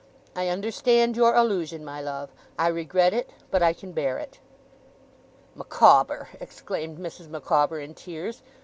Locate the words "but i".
3.51-3.71